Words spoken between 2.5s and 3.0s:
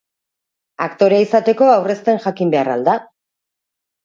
behar al da?